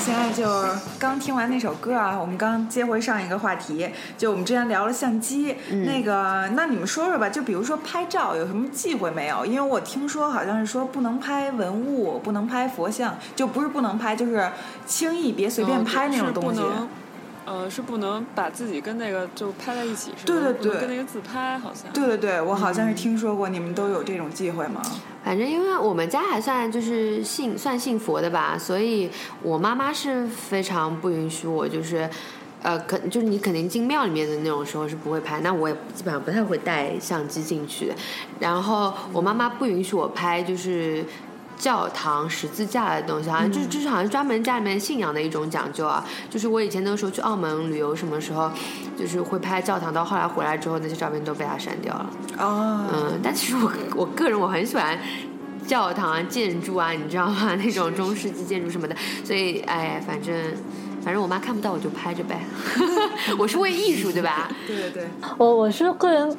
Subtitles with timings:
[0.00, 0.48] 现在就
[0.98, 9.44] 刚听完那首歌啊，我们刚接回上一个话题，就我们之前聊了相机，那个，那你们说说吧，就比如说拍照有什么忌讳没有？
[9.44, 14.50] 因为我听说好像是说不能拍文物，不能拍佛像，就不是不能拍，就是
[14.86, 16.62] 轻易别随便拍那种东西。
[17.46, 20.22] 呃，是不能把自己跟那个就拍在一起，是吧？
[20.24, 21.92] 对对对，跟那个自拍好像。
[21.92, 24.80] 对对对，我好像是听说过，你们都有这种忌讳吗？
[25.30, 29.08] 反正因为我们家还算就是信算信佛的吧，所以
[29.44, 32.10] 我妈妈是非常不允许我就是，
[32.62, 37.92] 呃，肯就是你肯定进庙里面的那种时候是不会拍，那我也基本上不太会带相机进去。
[38.40, 41.04] 然后我妈妈不允许我拍就是。
[41.60, 46.02] 教堂十字架的东西，好像就是就是好像专门家里面信仰的一种讲究啊。
[46.30, 48.50] 就是我以前那个时候去澳门旅游，什么时候
[48.98, 52.10] 就是会拍教堂，到后来回来之后，那些照片都被她删掉了。
[52.38, 54.98] 哦，嗯，但其实我我个人我很喜欢
[55.70, 57.54] 教堂啊、建筑啊，你知道吗？
[57.54, 58.96] 那种中世纪建筑什么的。
[59.22, 60.34] 所以，哎，反正
[61.00, 62.40] 反正我妈看不到我就拍着呗。
[63.38, 64.50] 我是为艺术，对吧？
[64.66, 65.04] 对对对。
[65.38, 66.36] 我我是个人。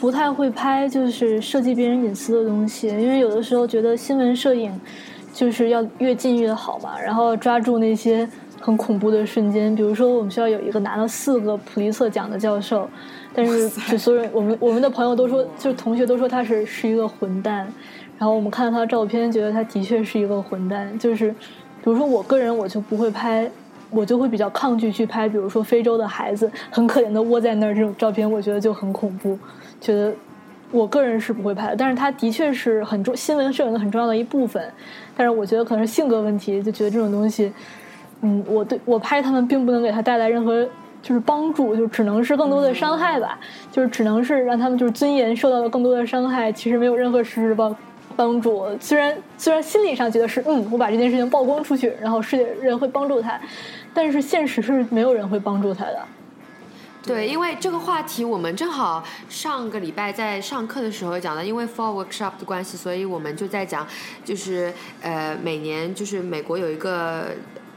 [0.00, 4.72] 不太会拍，就是涉及别人隐私的东西，因为有的时候觉得新闻摄影
[5.30, 8.26] 就是要越近越好嘛，然后抓住那些
[8.58, 9.74] 很恐怖的瞬间。
[9.76, 12.88] 比如说，我们学校有一个拿了四个普利策奖的教授，
[13.34, 17.70] 但是就所有人，我们我们的朋友都说，就是同学都说他是是一个混蛋。
[18.20, 20.86] 然后我们看到他的照片，觉得他的确是一个混蛋。
[20.98, 23.50] 就是，比如说我个人，我就不会拍，
[23.88, 29.38] 我就会比较抗拒去拍，比如说非洲的孩子很可怜的窝在那儿这种照片，我觉得就很恐怖。
[29.80, 30.12] 觉得
[30.70, 34.62] 我个人是不会拍的，但是他的确是很重新闻摄影的很重要的一部分。
[35.16, 37.50] 但是我觉得可能是性格问题，就觉得这种东西，
[38.20, 40.62] 嗯，我对我拍他们并不能给他带来任何
[41.00, 43.40] 就是帮助，就只能是更多的伤害吧。
[43.72, 47.74] 就是只能是让他们就是尊严受到了更多的伤害，其实没有任何实质帮
[48.20, 48.66] 帮助。
[48.78, 53.40] 虽然虽然心理上觉得是嗯，我把这件事情曝光出去，然后世界人会帮助他，
[53.94, 55.98] 但是现实是没有人会帮助他的。
[57.02, 63.86] 对，因为这个话题，我们正好上个礼拜在上课的时候讲的，因为 for Workshop 的关系，所以我们就在讲，
[64.22, 64.70] 就是
[65.00, 67.28] 呃，每年就是美国有一个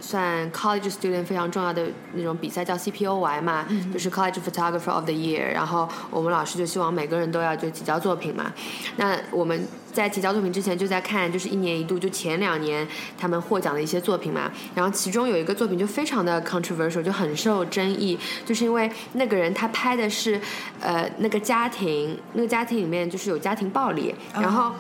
[0.04, 8.52] 算 College Student 非常重要的那种比赛，叫 CPOY 嘛，就是 College Photographer of the Year，然后我们老师就希望每个人都要就提交作品嘛，
[8.98, 9.66] 那我们。
[9.94, 14.52] 在提交作品之前，就在看，就是一年一度，就前两年他们获奖的一些作品嘛。
[14.74, 20.42] 然后其中有一个作品就非常的 controversial，就很受争议，就是因为那个人他拍的是，
[20.80, 24.72] 呃，那个家庭，那个家庭里面就是有家庭暴力，然后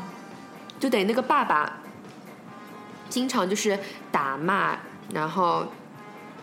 [0.79, 1.71] 就等于那个爸爸
[3.07, 3.77] 经常就是
[4.11, 4.75] 打骂，
[5.11, 5.65] 然后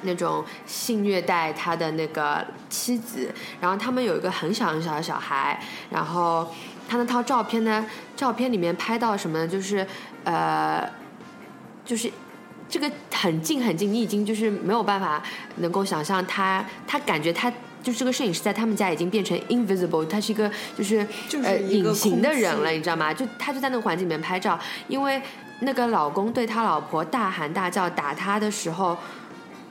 [0.03, 6.49] 那种性虐待他的那个妻子，然后他们有一个很小很小的小孩，然后。
[6.89, 7.87] 他那套照片呢？
[8.17, 9.47] 照片里面拍到什么？
[9.47, 9.87] 就是，
[10.25, 10.85] 呃，
[11.85, 12.11] 就是
[12.69, 15.23] 这个很近很近，你已经就是没有办法
[15.59, 21.07] 能够想象他，他感觉他就是这个摄影师在他们家已经变成 invisible，他是一个就是
[21.43, 23.13] 呃隐形的人了，你知道吗？
[23.13, 24.59] 就他就在那个环境里面拍照，
[24.89, 25.21] 因为
[25.61, 28.97] 那个老公对他老婆大喊大叫打他的时候。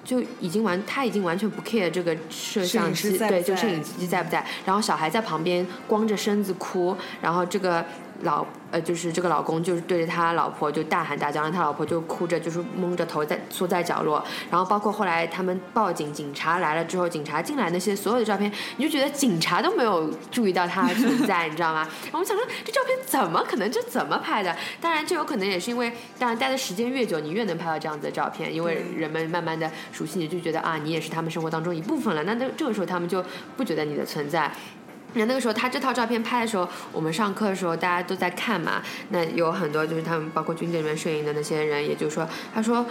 [0.02, 4.44] 就已经完，他已经完全不 care 这个摄像机，对，就摄影机在不在？
[4.66, 7.86] 然后小孩在旁边光着身子哭，然后这个。
[8.22, 14.24] 老呃，就是这个老公，就是对着他老婆就大喊大叫，然后他老婆就哭着，就是蒙着头在缩在角落。
[14.52, 21.88] 然后包括后来他们报警，警察来了之后，警察进来那些所有的照片，你就觉得警察都没有注意到他存在，你知道吗？
[22.04, 23.72] 然 后我想说，这照片怎么可能？
[23.72, 24.56] 这怎么拍的？
[24.80, 32.24] 当然，这有可能也是因为，当然待的时间越久，你越能拍到这样子的照片，因为人们慢慢的熟悉你，就觉得啊，你也是他们生活当中一部分了。
[32.24, 33.24] 那那这个时候，他们就
[33.58, 34.52] 不觉得你的存在。
[35.14, 38.82] 那那个时候，他这套照片拍的时候，我们上课的时候大家都在看嘛。
[39.10, 42.86] 那有很多就是他们包括军队里面摄影的那些人，也就是说，他说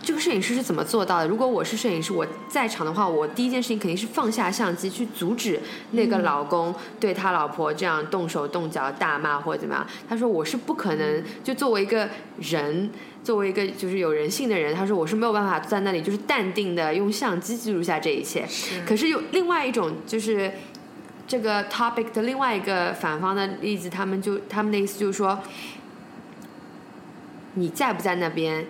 [0.00, 1.26] 这个摄影师是怎么做到的？
[1.26, 9.84] 如果我是摄影师，我在场的话，我第一件事情肯定是放下相机去阻止那个老公对他老婆这样动手动脚大骂或者怎么样。
[10.08, 12.08] 他说我是不可能，就作为一个
[12.38, 12.88] 人，
[13.24, 18.46] 作为一个就是有人性的人，他说我是没有办法在那里就是淡定的用相机记录下这一切。
[18.86, 20.52] 可是有另外一种就是。
[21.26, 25.38] 这个 topic 的另外一个反方的例子，他们就他们的意思就是说，
[27.54, 28.64] 你在不在那边，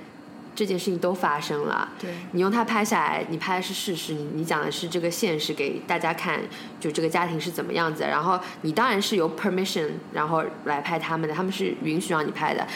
[0.54, 1.90] 这件事情都发生了。
[1.98, 6.40] 对，你用它拍下来，你拍的是事实，你你讲的是这个现实给大家看，
[6.80, 8.04] 就这个家庭是怎么样子。
[8.04, 12.66] 然后你当然是有 permission，然后来拍他们的，他们是允许让你拍的。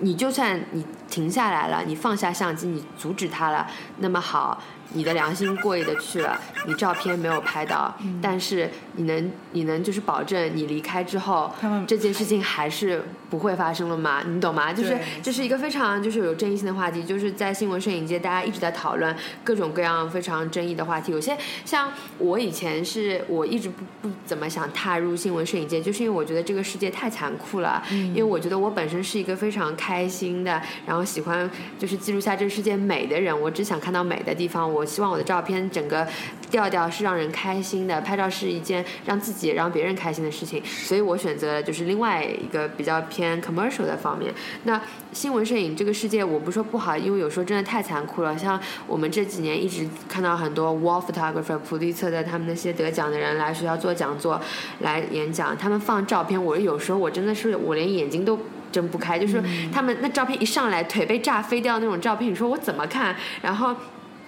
[0.00, 4.60] 你就算你停下来了，你放下相机，你阻止他了，那么好。
[4.94, 11.50] 你的良心过意的去了，你照片没有拍到，但是你能你能就是保证你离开之后，
[11.86, 14.22] 这件事情还是不会发生了吗？
[14.26, 14.72] 你懂吗？
[14.72, 21.12] 就是这是一个非常就是有争议性的话题，就是在新闻摄影界，大家一直在讨论各种各样非常争议的话题。
[21.12, 27.82] 有些像我以前是我一直不不怎么想踏入新闻摄影界，就是因为我觉得这个世界太残酷了。
[27.90, 33.38] 因为我觉得我本身是一个非常开心的，然后喜欢就是记录下这个世界美的人。
[33.40, 36.06] 我只想看到美的地方，我希望我的照片整个
[36.50, 40.62] 调调是让人开心的，拍照是一件让自己也让别人开心的事情。
[40.64, 44.32] 所以我选择了就是另外一个比较偏 commercial 的方面。
[44.64, 44.80] 那
[45.12, 48.36] 新闻摄影这个世界，我不说不好，因为有时候真的太残酷了。
[48.36, 54.40] 像我们这几年一直看到很多 wall photographer、普利策的他们那些得奖的人来学校做讲座、
[54.80, 58.38] 来演讲，他们放照片，我有时候我真的是我连眼睛都。
[58.72, 59.38] 睁不开，就是
[59.70, 63.14] 他们那照片一上来，腿被炸飞掉那种照片，你说我怎么看？
[63.42, 63.76] 然后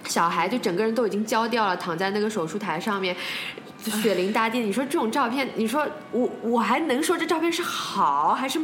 [0.05, 3.15] 小孩就整个人都已经焦掉了，躺在那个手术台上面，
[3.83, 4.59] 就血淋大地。
[4.59, 8.59] 你说这种照片，你说我我还能说这照片是好还是？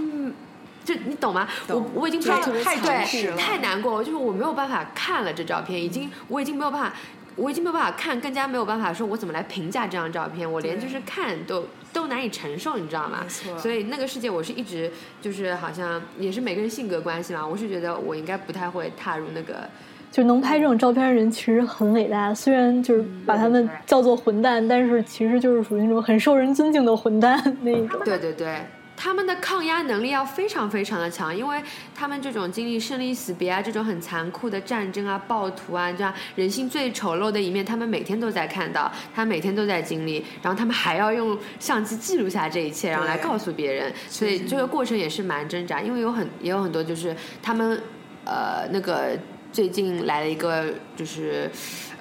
[0.83, 1.47] 就你懂吗？
[1.67, 6.93] 我懂我已经不知道太对太难过了，就是我没有办法看了这照片，已经我已经没有办法，
[7.35, 13.23] 我已经没有办法看，更加没有办法说我怎么来评价这张照片，我连就是看都都难以承受，你知道吗
[13.59, 14.91] 所以那个世界我是一直
[15.21, 19.69] 就是好像也是每个人性格关系嘛，我是觉得我应该不太会踏入那个。
[20.11, 27.97] 就能拍这种照片的人其实很伟大，虽然就是把他们叫做混蛋，但是其实就是属于那种很受人尊敬的混蛋那一种。
[28.03, 28.57] 对对对，
[28.97, 31.61] 他们的抗压能力要非常非常的强，因为
[31.95, 47.81] 他们这种经历生离死别啊，这种很残酷的战争啊、暴徒啊，这样人性最丑陋的一面，他们每天都在看到，他每天都在经历，然后他们还要用相机记录下这一切，然后来告诉别人，所以这个过程也是蛮挣扎，因为有很也有很多就是他们
[48.25, 49.17] 呃那个
[49.51, 50.65] 最近来了一个
[50.95, 51.49] 就是。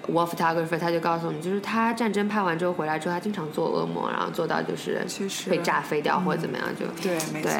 [0.08, 5.06] war photographer，他就告诉我们，就是他战争拍完之后回来之后，他经常做噩梦，然后做到就是
[5.48, 7.52] 被炸飞掉或者怎么样，就对没错，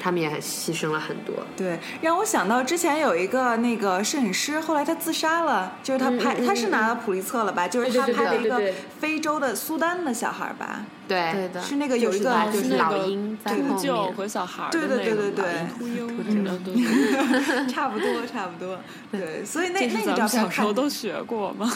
[0.00, 1.34] 他们也很牺牲了很多。
[1.56, 7.68] 对，让我想到之前有一个那个摄影师，后来他自杀了，就是他拍，嗯嗯他是拿了普利策了吧？
[7.68, 8.62] 就是他拍了一个
[9.00, 10.86] 非洲的苏丹的小孩儿吧？
[10.86, 14.12] 对对的是那个有一个他就是那老个鹰在后秃鹫。
[14.14, 15.44] 和小孩儿对对对对对
[15.78, 18.78] 秃鹰差不多，差不多。
[19.10, 21.72] 对，所以那那个照片咱们小时候，都学过吗？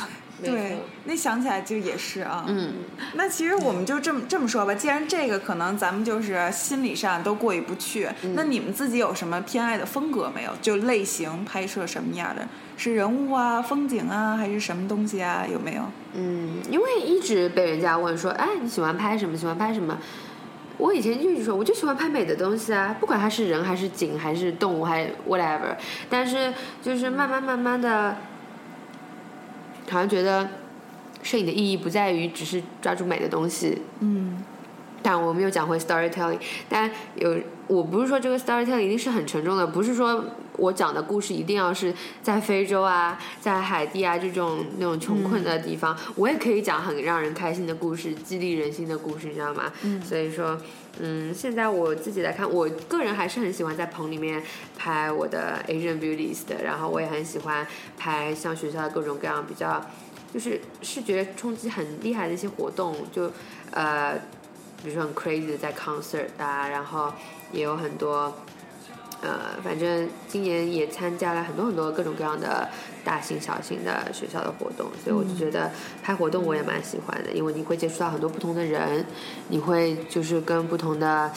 [0.51, 2.45] 对，那想起来就也是啊。
[2.49, 2.75] 嗯，
[3.15, 10.53] 那其实我们就这么这么说吧，既然这个可能咱们就是心理上都过意不去，嗯那你们自己有什么偏爱的风格没有？
[10.61, 12.47] 就类型拍摄什么样的？
[12.77, 15.47] 是人物啊、风景啊，还是什么东西啊？
[15.51, 15.83] 有没有？
[16.15, 19.37] 嗯，因为一直被人家问说，哎，你喜欢拍什么？
[19.37, 19.97] 喜欢拍什么？
[20.79, 25.77] 我以前就一直说，我就喜欢拍美的东西啊，不管它是人还是景还是动物还是 whatever。
[26.11, 26.53] 但是
[26.83, 28.17] 就是慢慢慢慢的，
[29.93, 30.49] 好像觉得
[31.23, 34.43] 摄影的意义不在于只是抓住美的东西，嗯，
[35.03, 36.39] 但我们又讲回 storytelling，
[36.69, 40.25] 但有我不是说这个 storytelling 一定是很沉重的，不是说
[40.57, 49.73] 我讲的故事一定要是在非洲啊，在海地啊这种那种穷困的地方，我也可以讲很让人开心的故事，激励人心的故事，你知道吗？
[49.83, 50.59] 嗯，所以说。
[51.01, 54.43] 嗯，现在我自己来看，我个人还是很喜欢在棚里面
[54.77, 57.67] 拍我的 Asian beauties 的，然后我也很喜欢
[57.97, 59.83] 拍像学校的各种各样比较，
[60.35, 63.33] 就是视觉冲击很厉害的一些活动，就
[63.71, 64.21] 呃，
[64.83, 67.13] 比如说很 crazy 的在 concert 啊，然后
[67.53, 68.33] 也有很多，
[69.21, 72.69] 呃，反正今年也参加了很多很多各种各样的
[73.05, 75.71] 大型小型的学校的活动，所以我就觉得
[76.03, 79.05] 拍活动我也蛮喜欢的，因为你会接触到很多不同的人，
[79.49, 81.31] 你会就是跟不同的。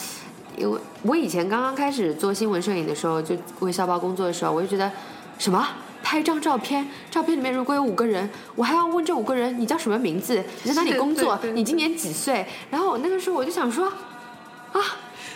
[0.57, 4.89] 因为我以前刚刚开始做新闻摄影的时候，就为校报工作的时候，我就觉得
[5.37, 5.67] 什么
[6.05, 12.45] 拍一张照片，照片里面如果有五个人，我还要问这五个人你叫什么名字，你在哪里工作你今年几岁？
[12.69, 13.87] 然后我那个时候我就想说，
[14.71, 14.79] 啊，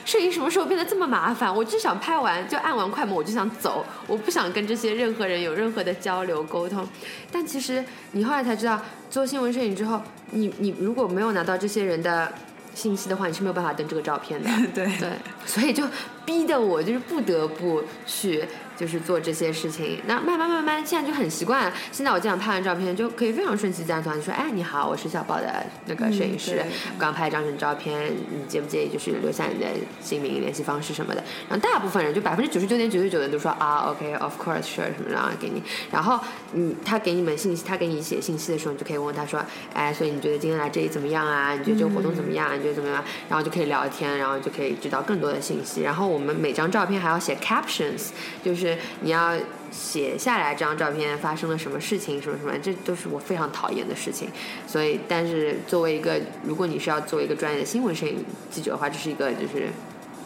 [0.05, 1.53] 摄影什么时候变得这么麻烦？
[1.53, 6.87] 我只想拍完就按完快门我就想走，我不想跟这些任何人有任何的交流沟通。
[7.31, 9.99] 但其实你后来才知道，做新闻摄影之后，
[10.29, 12.31] 你你如果没有拿到这些人的
[12.75, 14.47] 信息的话，你是没有办法登这个照片的。
[14.71, 15.09] 对对，
[15.47, 15.83] 所以就
[16.29, 18.45] 逼得我就是不得不去
[18.77, 19.99] 就是做这些事情。
[20.05, 21.73] 那慢慢慢慢，现在就很习惯了。
[21.91, 26.63] 现在我这样拍完照片，就可以非常顺其自然地说：“哎，你好，我是小宝的那个摄影师，
[26.99, 29.65] 刚拍一张什么照片，你介不介意就是留下你的
[29.99, 36.19] 姓名、联系方式什么的？”然后大部分人就百分之九十九点九十九的人都说：“啊，OK，of、course sure 什么，然后给你。”然后
[36.53, 39.43] 你，他给你们信息，他给你写信息的时候，你就可以问他说
[39.73, 41.53] ：“哎，所以你觉得今天来这里怎么样啊？
[41.53, 42.55] 你觉得这个活动怎么样？
[42.57, 45.81] 你觉得怎么样？”然后就可以聊天，然后就可以知道更多的信息。
[45.81, 48.09] 然后我我们每张照片还要写 captions，
[48.43, 49.33] 就是你要
[49.71, 54.27] 写下来这张照片发生了什么事情，什么什么，这都是我非常讨厌的事情。
[54.67, 59.69] 所以，但是作为一个，如果你是要做一个专业的新闻摄影记者的话，这是一个就是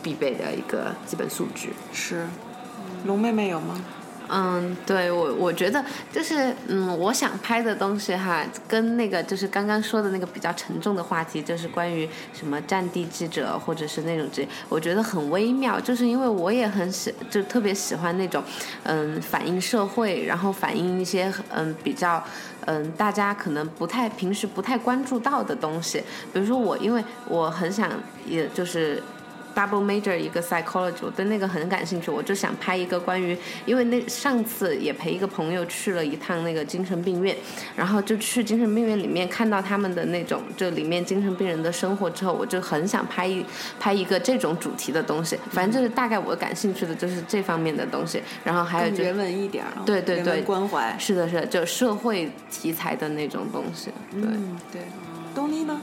[0.02, 1.68] 必备的一个基本素质。
[1.94, 2.26] 是，
[3.06, 3.80] 龙妹妹有吗？
[4.36, 18.44] 嗯，对我我觉得就是嗯，我想拍的东西哈，跟那个就是刚刚说的那个比较沉重的话题，就是关于什么战地记者或者是那种这，我觉得很微妙，就是因为我也很喜，就特别喜欢那种
[18.86, 22.24] 嗯反映社会，然后反映一些嗯比较
[22.66, 27.88] 嗯大家可能不太平时不太关注到的东西，比如说我因为我很想
[28.26, 29.04] 也就是。
[29.56, 37.36] Double major 一个 psychology，我对那个很感兴趣，我就想拍一个关于，因为那上次也陪一个朋友去了一趟那个精神病院，
[37.76, 43.46] 然后就去精神病院里面看到他们的那种，就里面精神病人的生活之后，我就很想拍一
[43.80, 45.38] 拍一个这种主题的东西。
[45.52, 53.92] 反正就是大概我感兴趣的就是这方面的东西，然后还有就人文一点，对对对，关怀，是的是，就社会题材的那种东西。
[54.12, 54.22] 对
[54.72, 54.82] 对，
[55.36, 55.80] 东尼呢？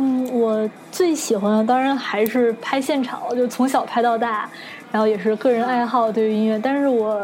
[0.00, 4.48] 嗯，我最喜欢的当然还是拍现场，就从小拍到大，
[4.92, 6.56] 然后也是个人爱好对于音乐。
[6.56, 7.20] 但是我，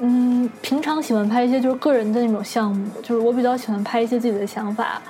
[0.00, 5.02] 嗯，平常喜欢拍一些就是个人的那种项目，就是我比较喜欢拍一些自己的想法，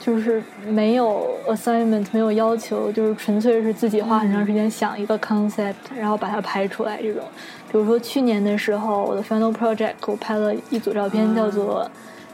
[0.00, 7.22] 就是没有 assignment，没有要求，就是纯粹是自己花很长时间想一个 concept，然后把它拍出来这种。
[7.70, 11.84] 比如说去年的时候，我的 final project 我拍了一组照片，叫做《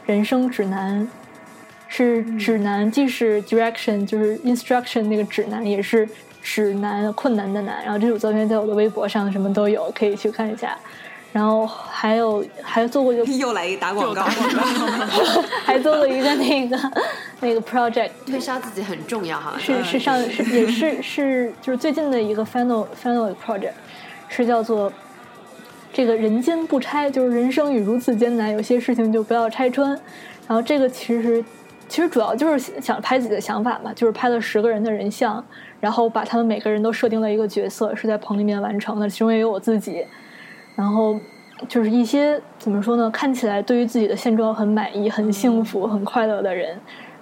[0.05, 1.01] 人生指南》。
[1.93, 6.07] 是指南，既是 direction，就是 instruction 那个指南，也是
[6.41, 7.83] 指南困难的难。
[7.83, 10.77] 然后这组照片在我的微博上什么都有，可以去看一下。
[11.33, 14.23] 然后还有还做过一个 又来一打广告，
[15.65, 16.79] 还做了一个那个
[17.41, 19.55] 那个 project，推销自己很重要哈。
[19.59, 23.73] 是是上是也是是就是最近的一个 final final project，
[24.29, 24.89] 是叫做
[25.91, 29.89] 这个人间不拆，就是人生与如此艰难，有些事情就不要拆穿。
[30.47, 31.43] 然后这个其实。
[31.91, 35.43] 其实主要就是想拍自己的想法嘛，就是拍了十个人的人像，
[35.81, 40.05] 然后把他们每个人都设定了一个角色，是在棚里面完成的，其中也有我自己。
[40.73, 41.19] 然后
[41.67, 46.79] 就是一些怎么说呢，看起来对于自己的现状很满意、很幸福、很快乐的人，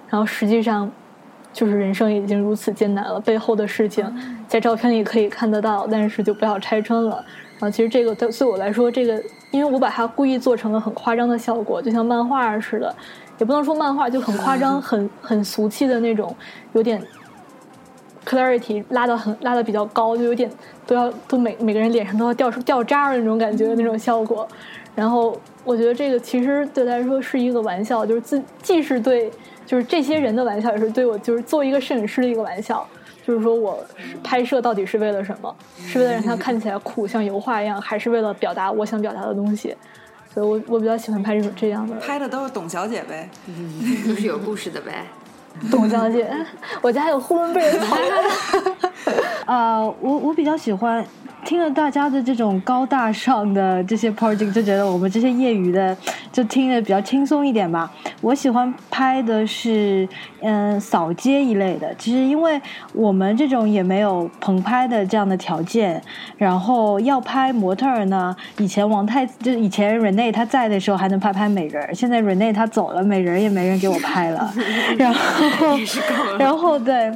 [0.08, 0.88] 然后实际上
[1.52, 4.06] 就是人生已经如此艰难了，背后的事情
[4.46, 7.16] 在照片里可以看得到，但是就不要拆穿了。
[7.58, 9.20] 然后其实这个对对我来说，这个
[9.50, 12.94] 因为我把它故意做成了很夸张的效果，就像漫画似的。
[13.38, 16.34] 也不能说漫画就很夸张、 很很俗气的那种，
[16.74, 17.02] 有点
[18.26, 20.50] clarity 拉的很拉的比较高，就有点
[20.86, 24.46] 都要都每每个人脸上都要掉出掉渣的那种感觉的那种效果。
[24.94, 29.30] 然后我觉得这个其实对他来说是一个玩笑，就是自既是对
[29.64, 32.86] 就是这些人的玩笑，也是对我就是作为一个摄影师的一个玩笑。
[33.30, 33.78] 就是说我
[34.24, 35.54] 拍摄到底是为了什么？
[35.86, 39.72] 是为了让它看起来酷像油画一样，还是为了表达我想表达的东西？
[40.34, 43.28] 所以我我比较喜欢拍这种这样的，拍的都是董小姐呗，
[44.04, 45.04] 都是有故事的呗。
[45.70, 46.28] 董小姐，
[46.82, 47.96] 我家有呼伦贝尔草
[49.46, 51.06] 啊， 我我比较喜欢。
[51.42, 55.96] 听了大家的这种高大上的这些 project，就觉得我们这些业余的
[56.30, 57.90] 就听得比较轻松一点吧。
[58.20, 60.06] 我喜欢拍的是
[60.42, 61.94] 嗯扫街一类的。
[61.96, 62.60] 其实因为
[62.92, 66.02] 我们这种也没有棚拍的这样的条件，
[66.36, 74.52] 然后要拍模特儿呢，以前王太就是以前 Rene 他在的时候还能拍拍美人儿，现在 Rene 他走了，美人也没人给我拍了。
[74.98, 75.76] 然后
[76.38, 77.12] 然后对。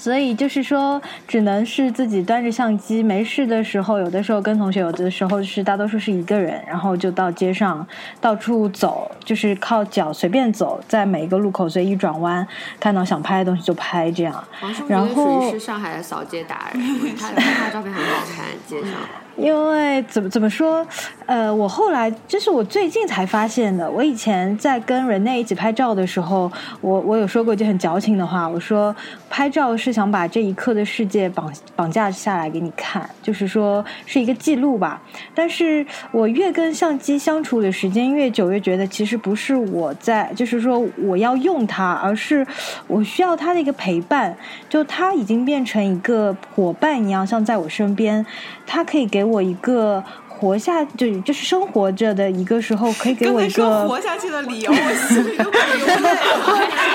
[0.00, 7.86] 所以就是说，只能是自己端着相机，没事的时候，有的时候跟同学，有的时候是大多数是一个人，然后就到街上
[8.18, 12.48] 到处走，就是靠脚随便走，在每一个路口随意转弯，
[12.80, 14.42] 看到想拍的东西就拍这样。
[14.88, 16.82] 然后是上海的扫街达人，
[17.20, 18.92] 他他照片很好看，街上。
[19.40, 20.86] 因为怎么怎么说，
[21.24, 23.90] 呃，我后来这是我最近才发现的。
[23.90, 28.94] 我以前在跟人类一起拍照的时候，我我有说过一句很矫情的话，我说
[29.30, 35.00] 拍照是想把这一刻的世界绑绑架下来给你看，就是说是一个记录吧。
[35.34, 42.46] 但是我越跟相机相处的时间越久，越觉得其实不是我在，就是说我要用它，而是
[42.86, 44.36] 我需要它的一个陪伴。
[44.68, 48.24] 就它已经变成一个伙伴一样，像在我身边，
[48.72, 49.24] 它可以给。
[49.24, 54.72] 我一个活下就就是生活着的一个时候，可以给我一个活下去的理由。
[54.72, 54.76] 我
[55.08, 55.52] 心里都流
[55.86, 56.16] 泪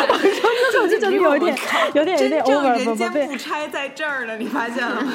[0.10, 1.55] 我说这种 就真的有点
[1.94, 5.12] 有点有点 over，人间不拆在这儿了，你发现了吗？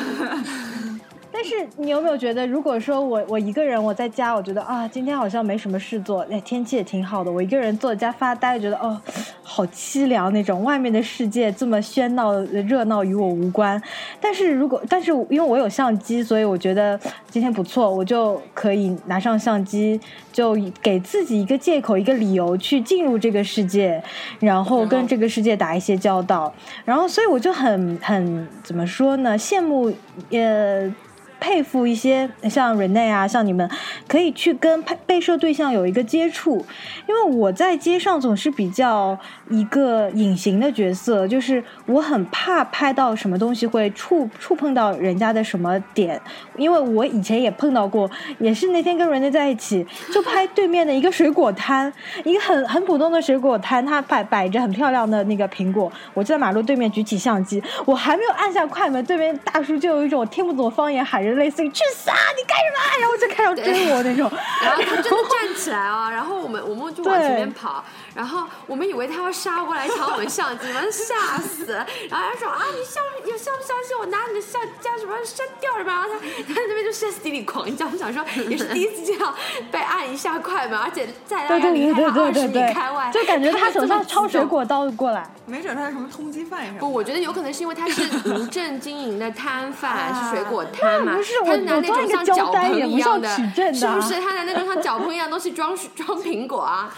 [1.32, 9.00] 但是你有没有觉得，如果说我我一个人我在家，我觉得啊，今天好像没什么事做，哎，天气也挺好的，我一个人坐在家发呆，觉得哦，
[9.42, 13.80] 好凄凉那种，外面的世界这么喧闹热闹与我无关。
[14.20, 16.98] 但是如果但是因为我有相机，所以我觉得
[17.30, 20.00] 今天不错，我就可以拿上相机，
[20.32, 24.02] 就给自己一个借口，一个理由去进入这个世界，
[24.40, 26.52] 然后跟这个世界打一些交道。
[26.84, 29.38] 然后所以我就很很怎么说呢？
[29.38, 29.92] 羡慕
[30.30, 30.92] 呃。
[31.40, 33.68] 佩服一些像 Rene 啊，像你们
[34.06, 36.64] 可以去跟拍被摄对象有一个接触，
[37.08, 39.18] 因为我在街上总是比较
[39.48, 46.20] 一个隐形的角色，就是我很怕拍到什么东西会触触碰到人家的什么点，
[46.56, 51.90] 因为我以前也碰到过，也是那天跟 Rene 在一起，就拍对面的一个水果摊，
[52.24, 61.29] 一个很很普通的水果摊，他摆摆着很漂亮的那个苹果，我就在马路对面举起相机，我还没有按下快门，对面大叔就有一种听不懂方言喊着。
[61.34, 62.16] 类似于去死啊！
[62.36, 63.00] 你干什么？
[63.00, 64.30] 然后就开始追我那种，
[64.62, 66.10] 然后他真的站起来啊！
[66.10, 67.84] 然后我们我们就往前面跑，
[68.14, 71.66] 然后我们以为他要杀过来抢我们相机，把他吓死！
[72.10, 75.92] 然后他说啊，你相你相不相信我拿你的相加什么删掉什么？
[75.92, 79.34] 然后他他那边就歇斯底里狂叫，我想说也是第一次这样
[79.70, 86.78] 被按一下快门，而且在大概离开二十米开外，就感觉他手上抄水果刀过来，没准他是什么通缉犯什么？
[86.80, 91.16] 不，我觉得有可能是因为他是无证经营的摊贩，是水果摊嘛。
[91.44, 93.28] 他拿那种像脚盆一样的，
[93.72, 94.20] 是不是？
[94.20, 96.92] 他拿那种像脚盆一样东西装 装苹果啊？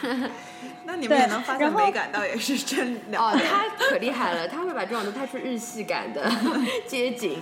[0.85, 6.31] 那你们也能发现美感，倒也是真哦，他可厉害了，他会把这种都拍出日系感的
[6.87, 7.41] 街景。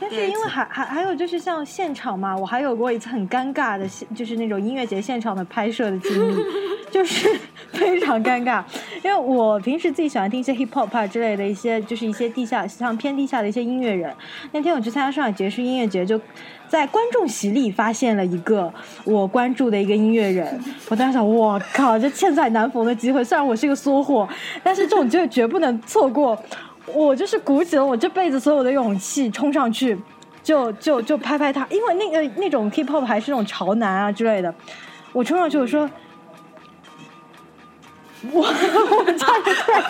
[0.00, 6.42] 但是因为还还还有就是像现场嘛，我还有过一次很尴尬的，就是那种音乐节现场的拍摄的经历，
[6.90, 7.28] 就是
[7.72, 8.64] 非常尴尬。
[9.04, 14.14] 因为我平时自己喜欢听一些 hip hop 之类的一些，就是一些地下像偏地下的一些音乐人。
[14.52, 16.20] 那天我去参加上海爵士音乐节，就
[16.68, 18.72] 在观众席里发现了一个
[19.04, 20.58] 我关注的一个音乐人。
[20.88, 24.28] 我当时想，我靠，这千载难逢的机会，虽然我是一个缩货，
[24.62, 26.36] 但是这种机会绝不能错过。
[26.94, 29.98] 我就是鼓起了我这辈子所有的勇气冲上去，
[30.42, 34.54] 就就就拍拍他，因为那个那种 K pop 还是那种潮男啊之类的。
[35.12, 35.88] 我冲上去我说，
[38.32, 39.80] 我我差点快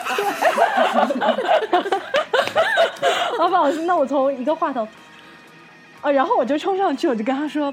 [3.39, 4.87] 啊不好意思，那我从一个话筒
[6.01, 7.73] 啊，然后我就冲上去，我就跟他说。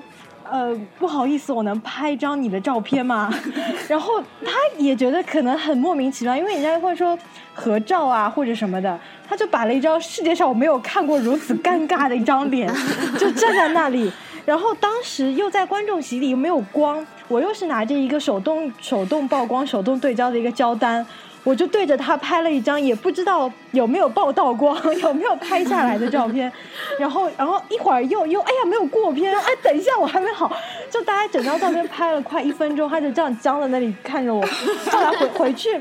[0.50, 3.30] 呃，不好意思，我能拍一张你的照片吗？
[3.90, 7.20] 然后他也觉得可能很莫名其妙，因为人家会说
[7.60, 12.72] 合照啊或者什么的，他就摆了一张世界上我没有看过如此尴尬的一张脸，
[13.18, 14.12] 就站在那里。
[14.46, 21.04] 然后当时又在观众席里又没有光，我又是拿着一个手动手动曝光、手动对焦的一个胶单。
[21.44, 26.52] 我就对着他拍了一张，也不知道有没有爆到光， 有没有拍下来的照片，
[27.00, 30.52] 然后，然后一会儿又又，哎呀，没有过片，哎，等一下，我还没好，
[30.92, 34.46] 就大家整张照片拍了快一分钟，他就这样僵在那里看着我，
[34.92, 35.80] 后来回回去，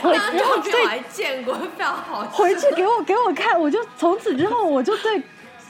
[0.00, 5.22] 回，然后我还见过，非常好，回去给我给我看，我就从此之后我就对。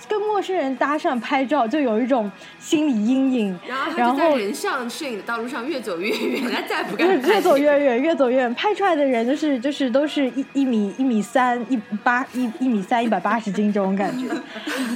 [0.09, 3.59] 跟陌生人搭讪拍照，就有一种心理阴影。
[3.97, 8.53] 然后在人像摄影的道路上越走越远，他再不敢越 走越远，越走越远。
[8.53, 14.29] 拍出来的人就是就是都是一一米一米三一八一一米三一百八十斤这种感觉。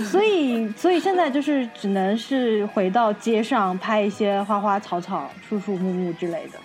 [0.05, 6.59] 所以所以现在就是只能是回到街上拍一些花花草草、树树木木之类的。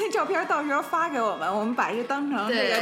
[0.00, 2.80] 那照片到时候发给我们，我们把这当成这个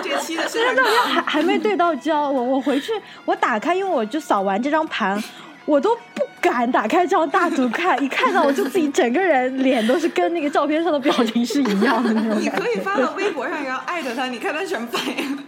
[0.00, 0.46] 这期的。
[0.48, 2.92] 这张照片还还没对到焦，我我回去
[3.24, 5.20] 我打开，因为我就扫完这张盘，
[5.64, 12.40] 我都不敢打开这张大图看，一看到我就自己整个人脸都是跟那个照片上的表情是一样的那种。
[12.40, 15.38] 你可以发到微博上，然后艾特他，你看他什么反应。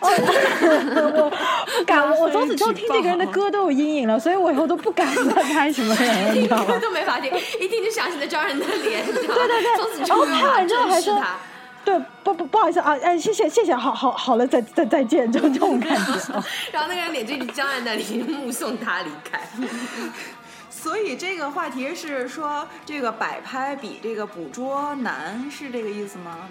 [0.00, 1.30] 我
[1.76, 6.78] 不敢，我从此之后听这个人的歌都有阴影了，所以我以后都不敢再拍什么人了，你知道吗？
[6.80, 11.20] 都没法听，一听就想起那张人的脸，对对对，然后拍完之后还说，
[11.84, 16.12] 对，不不不好意思啊，哎，谢谢谢谢，好好好了，再再再见，就这种感觉。
[16.70, 19.40] 然后那个人脸就一直僵在那里，目送他离开。
[20.70, 26.48] 所以这个话题是说，这个摆拍比这个捕捉难，是这个意思吗？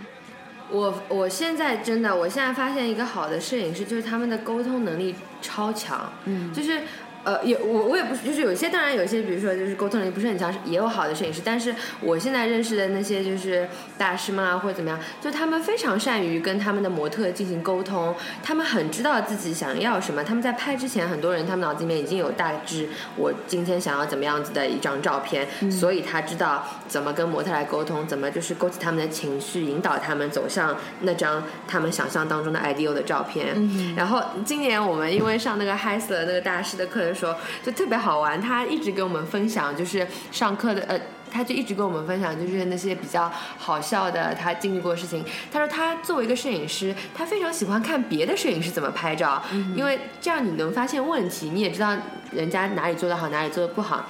[0.69, 6.11] 我我现在真的，我现在发现一个好的摄影师，就是他们的沟通能力超强。
[6.25, 6.81] 嗯，就是
[7.27, 11.41] 呃，也我我也不是，就是有些当然有些，比如说就是沟通能力不是很强，也有好的摄影师。
[11.43, 20.23] 但是我现在认识的那些就是大师们啊，或者怎么样，就他们非常善于跟他们的模特进行沟通，他们很知道自己想要什么。
[20.23, 22.87] 他们在拍之前，很多人他们脑子里面已经有大致
[23.17, 33.53] 我今天想要怎么样子的一张照片，所以他知道怎么跟模特来沟通，怎么就是勾起他们的情绪，引导他们走向那张他们想象当中的 ideal 的照片。
[33.97, 38.39] 然后今年我们因为上那个 l e r 那个大师的课的时候，就特别好玩。
[38.39, 40.99] 他一直跟我们分享，就是上课的呃，
[41.31, 45.25] 他就一直跟我们分享，就是那些比较好笑的他经历过的事情。
[45.51, 49.41] 他说他作为一个摄影师，他非常喜欢看别的摄影师怎么拍照，
[49.75, 51.95] 因为这样你能发现问题，你也知道
[52.31, 54.05] 人家哪里做的好，哪里做的不好。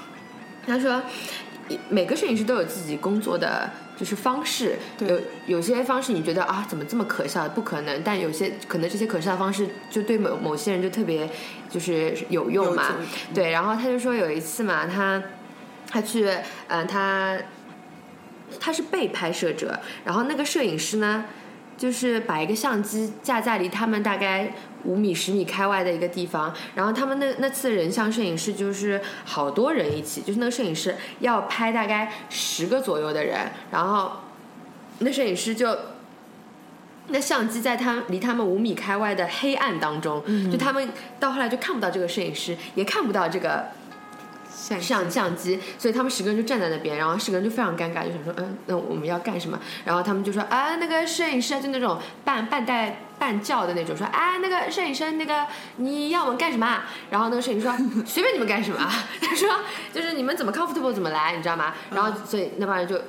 [0.65, 1.01] 他说
[1.89, 3.69] 每个摄影师都有自己工作的。
[3.97, 11.27] 就是方式，有有些方式你觉得啊怎么这么可笑，不可能，但有些可能这些可笑的方式就对某某些人就特别
[11.67, 12.95] 就是有用嘛，
[13.33, 15.21] 对，然后他就说有一次嘛，他
[15.89, 16.29] 他去
[16.67, 17.37] 嗯他
[18.59, 21.25] 他是被拍摄者，然后那个摄影师呢
[21.75, 24.53] 就是把一个相机架在离他们大概。
[24.83, 34.11] 五米、十米开外的一个地方，然后他们那那次人像摄影师就是好多人一起，就是那个摄影师要拍大概十个左右的人，然后
[34.99, 35.77] 那摄影师就
[37.07, 43.65] 那相机在他离他们五米开外的黑暗当中，就他们到后来就看不到这个摄影师，也看不到这个。
[44.57, 49.59] 相相机，所以他们十个人就站在那边，然后十个人就非常尴尬，就想说，嗯，那我们要干什么？
[49.85, 56.81] 然后他们就说，啊，那个摄影师就那种半半带半叫的那种，说，啊，那个摄影师，那个你要我们干什么？
[57.11, 58.77] 然后那个摄影师说，随便你们干什么。
[59.21, 59.47] 他说，
[59.93, 61.73] 就是你们怎么 comfortable 怎么来，你知道吗？
[61.91, 62.99] 然后所以那帮人就。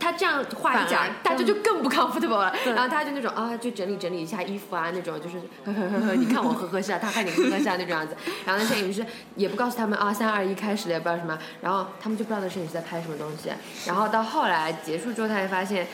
[0.00, 2.54] 他这样话一讲，大家就更不 comfortable 了。
[2.66, 8.16] 然后他就那种啊，就整理整理一下衣服啊，那种就是呵呵呵呵，你看我呵呵笑，他看你呵呵笑那种样子。
[8.46, 11.38] 然后那摄影师也不告诉他们啊，三二一开始了，也不知道什么。
[11.60, 13.50] 然后他们就不知道那摄影师在拍什么东西。
[13.86, 15.86] 然后到后来结束之后，他才发现，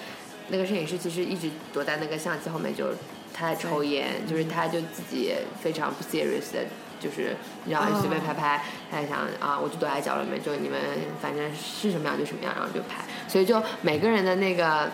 [0.48, 2.86] 那个摄影师其实一直躲在那个相机后面，就
[3.32, 6.64] 他在抽烟，就是他就自己非常不 serious 的。
[7.04, 10.80] 就是你知道，随便拍拍，他在想啊，我就躲在角落里面，就你们
[11.20, 13.04] 反正是什么样就什么样，然后就拍。
[13.28, 14.90] 所以就每个人的那个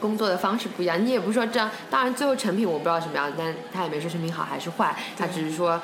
[0.00, 1.70] 工作的方式不一样，你也不是说这样。
[1.88, 5.80] 当然最后成品我不知道什么样子，但他也没说成品好还是坏，他只是说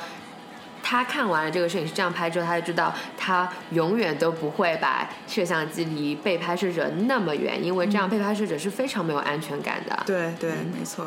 [0.83, 10.03] 他看完了这个摄影师这样拍之后，他就知道他永远都不会把摄像机离被拍摄者那么远，因为这样被拍摄者是非常没有安全感的。
[10.05, 11.07] 对对，没错。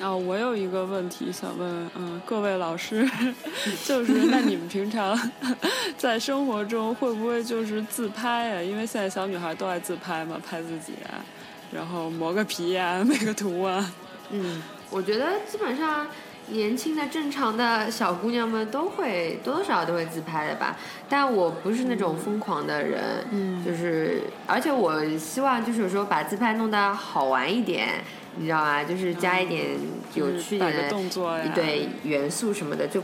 [0.00, 3.08] 啊，我有一个问题想问，嗯，各位老师，
[3.84, 5.18] 就是那你们平常
[5.96, 8.62] 在生活中会不会就是自拍啊？
[8.62, 11.22] 因为现在小女孩都爱自拍嘛，拍自己啊，
[11.70, 13.92] 然后磨个皮啊， 美个图啊。
[14.30, 16.06] 嗯，我觉得基本上
[16.52, 20.76] 年轻的正常的小姑娘们都会多多少少都会自拍的吧。
[21.08, 27.88] 但我不是那种疯狂的人，嗯，就是而且我希望就是有时候把自拍弄得好玩一点。
[28.34, 28.82] 你知道吗？
[28.82, 29.72] 就是加一点
[30.14, 33.02] 有趣的动作呀，对元素什么的，就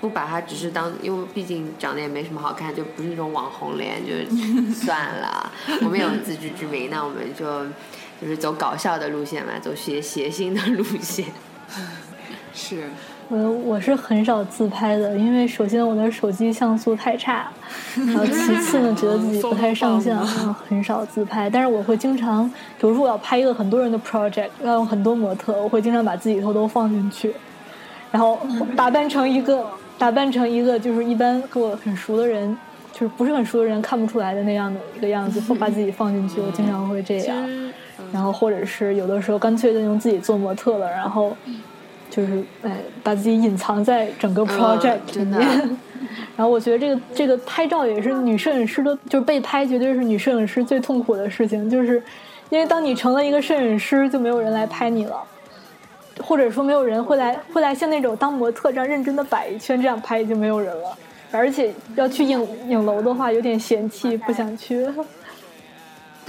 [0.00, 4.14] 不把它只是当，因为毕竟长得也没什么好看，就不是那种网红脸，就
[4.72, 5.52] 算了。
[5.84, 7.66] 我们有自知之明，那我们就
[8.22, 11.26] 就是走搞笑的路线嘛，走谐谐星的路线。
[12.52, 12.84] 是。
[13.28, 17.48] 我我是很少自拍的，因为首先我的手机像素太差，
[17.94, 20.18] 然后其次呢，觉得自己不太上相，
[20.68, 21.48] 很少自拍。
[21.48, 27.32] 但是我会经常，比如说我要拍一个很多人的 project，要用很多模特，我会经常把自己偷偷放进去，
[28.10, 28.36] 然后
[28.74, 29.64] 打扮成一个
[29.96, 32.58] 打扮成一个就是一般跟我很熟的人，
[32.92, 36.40] 就是不是很熟的人看不出来的那样的一个样子，把自己放进去。
[36.40, 37.48] 我经常会这样，
[38.12, 41.36] 然后或者是有的时候干脆就用自己做模特了，然后。
[42.10, 45.38] 就是哎，把自己隐藏在整个 project 里面。
[46.36, 52.02] 然后我觉得这个这个拍照也是女摄影师的，就是被拍绝对是女摄影师最痛苦的事情，就是
[52.48, 55.22] 因为当你成了一个摄影师，就没有人来拍你了，
[56.22, 60.96] 或者说没有人会来会来像那种当模特这样认真的摆一圈这样拍，已经没有人了。
[61.30, 64.84] 而且要去影影楼的话，有点嫌弃，不想去。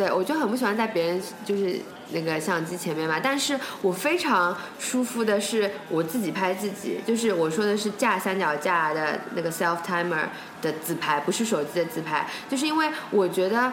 [0.02, 1.80] 对，我就很不喜欢在别人就是
[2.12, 10.24] 那个相机前面嘛，但是我非常舒服的是我自己拍自己，就是我说的是架三脚架的那个 self timer
[10.60, 13.72] 的自拍，不是手机的自拍，就是因为我觉得，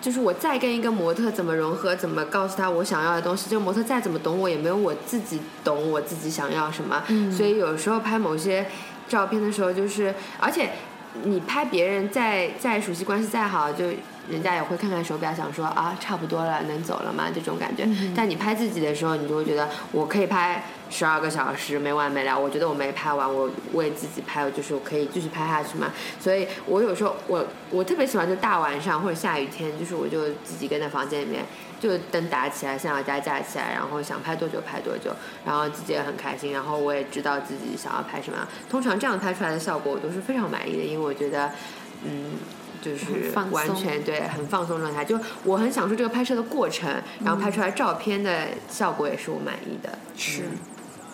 [0.00, 8.64] 就是我再跟一个模特怎么融合，怎么告诉他我想要的东西，这个模特再怎么懂我，也没有我自己懂我自己想要什么，所以有时候拍某些
[9.06, 10.70] 照片的时候，就是而且
[11.24, 13.84] 你拍别人再再熟悉关系再好就。
[14.30, 17.28] 人家也会看看手表，想说啊，差不多了，能走了吗？
[17.34, 17.88] 这种感觉。
[18.14, 22.38] 但你拍自己的时候，你就会觉得我可以拍十二个小时没完没了。
[22.38, 25.92] 我觉得我没拍完，我为自己拍，就是我可以继续拍下去嘛。
[26.20, 31.44] 所以我有时候我我特别喜欢就大晚上或者下雨天，就是我就自己跟在房间里面，
[31.80, 35.10] 就灯打起来，三脚架架起来，然后想拍多久拍多久，
[35.44, 38.46] 然后自己也很开心，然后我也知道自己想要拍什么。
[38.68, 41.50] 通常这样拍出来的效果我都是非常满意的，因为我觉得，
[42.04, 42.32] 嗯。
[42.80, 45.04] 就是完全对，很放松状态。
[45.04, 46.90] 就我很享受这个拍摄的过程，
[47.24, 49.98] 然后拍出来照片的效果也是我满意的。
[50.16, 50.42] 是，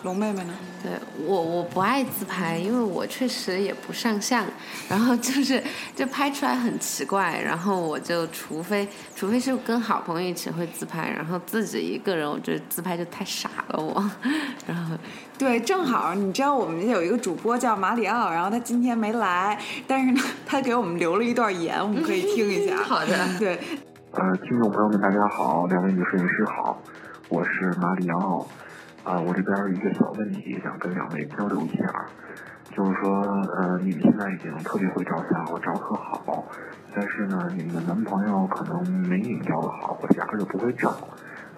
[0.05, 0.53] 龙妹妹呢？
[0.83, 0.91] 对
[1.25, 4.45] 我我不爱自拍，因为我确实也不上相，
[4.87, 5.61] 然后就是
[5.95, 14.11] 就拍出来很奇怪，然后我就除非除非是跟好朋友一起会自拍，然后自己一个人，我觉得自拍就太傻了我，
[14.67, 14.95] 然后。
[15.39, 22.77] 对，正好你知道我们有一个主播叫马里奥，然后他今天没来，但是呢，他给我们留了一段言，我们可以听一下。
[22.83, 23.59] 好的，对。
[24.11, 26.79] 呃，听众朋友们，大家好，两位女摄影师好，
[27.27, 28.47] 我是马里奥。
[29.05, 32.05] 啊，我这边有一个小问题想跟两位交流一下，
[32.75, 33.21] 就是说，
[33.55, 36.43] 呃，你们现在已经特别会照相，我照特好，
[36.93, 40.91] 但是呢，你们的男朋友可能没你们照的好，或者压根就不会照。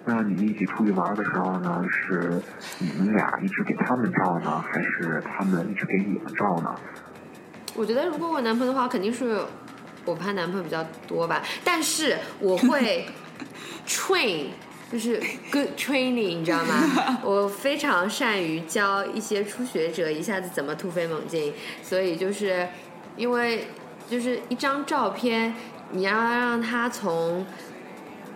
[0.04, 2.38] 那你们一起出去玩的时候呢，是
[2.78, 6.74] 你们俩一直给他们照呢，还是他们一直给你们照呢？
[7.74, 9.40] 我觉得如果我男朋友的话，肯定是
[10.04, 11.42] 我拍男朋友比较多吧。
[11.64, 13.06] 但是我会
[13.86, 14.48] train，
[14.90, 15.20] 就是
[15.52, 17.20] good training，你知道吗？
[17.24, 21.52] 我非常善于教一些初学者一下子怎么突飞猛进。
[21.82, 22.66] 所以就是
[23.16, 23.66] 因为
[24.10, 25.54] 就是一张照片，
[25.90, 27.44] 你要让他从。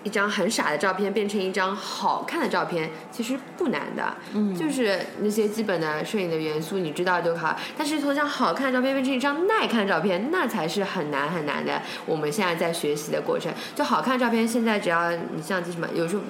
[0.05, 7.57] 一张很傻的照片变成一张好看的照片，其实不难的，嗯，就是那些基本的摄影的元素你知道就好。
[7.79, 11.81] 但是从一张好看的照片变成一张耐看的照片，那才是很难很难的。
[12.05, 16.23] 我们现在在学习的过程，就好看的照片，现在只要你相机什么，有时候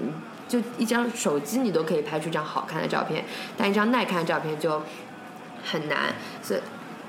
[0.46, 3.24] 就一张手机你都可以拍出一张好看的照片，
[3.56, 4.82] 但一张耐看的照片就
[5.64, 6.14] 很难。
[6.42, 6.60] 所以，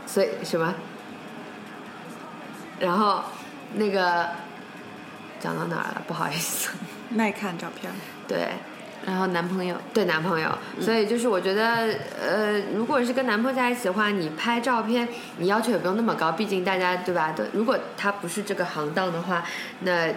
[0.06, 0.73] 所以什么？
[2.80, 3.21] 然后
[3.76, 4.30] 那个。
[5.43, 6.01] 讲到哪儿了？
[6.08, 6.69] 不好意思。
[7.15, 7.91] 耐看照片。
[8.25, 8.53] 对，
[9.06, 15.06] 然后男朋友对男朋友，所以就是我觉得，呃，如果是跟男朋友在一起的话，你拍照片，
[15.39, 17.34] 你要求也不用那么高，毕竟大家对吧？
[17.34, 19.43] 都如果他不是这个行当的话，
[19.82, 20.08] 那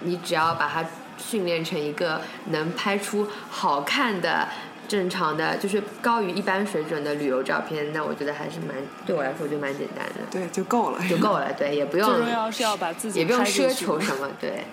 [0.00, 0.84] 你只要把他
[1.16, 4.48] 训练成一个能拍出好看的。
[4.90, 8.74] 正常的就是高于一般水准的旅游照片，那我觉得还是蛮
[9.06, 10.14] 对我来说就蛮简单的。
[10.28, 11.52] 对，就够了，就够了。
[11.52, 12.10] 对，也不用。
[12.10, 14.28] 最重要是要把自己也不用奢求什么。
[14.40, 14.64] 对。